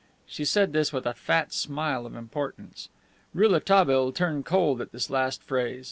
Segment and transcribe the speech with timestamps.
[0.25, 2.89] She said this with a fat smile of importance.
[3.35, 5.79] Rouletabille turned cold at this last phrase.